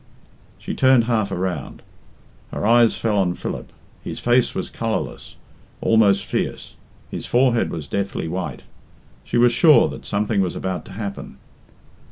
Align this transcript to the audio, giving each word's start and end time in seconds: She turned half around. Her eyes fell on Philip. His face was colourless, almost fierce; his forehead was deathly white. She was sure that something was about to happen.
She 0.57 0.73
turned 0.73 1.03
half 1.03 1.31
around. 1.31 1.83
Her 2.51 2.65
eyes 2.65 2.95
fell 2.97 3.19
on 3.19 3.35
Philip. 3.35 3.71
His 4.03 4.17
face 4.17 4.55
was 4.55 4.67
colourless, 4.71 5.35
almost 5.79 6.25
fierce; 6.25 6.75
his 7.11 7.27
forehead 7.27 7.69
was 7.69 7.87
deathly 7.87 8.27
white. 8.27 8.63
She 9.23 9.37
was 9.37 9.51
sure 9.51 9.87
that 9.89 10.07
something 10.07 10.41
was 10.41 10.55
about 10.55 10.85
to 10.85 10.93
happen. 10.93 11.37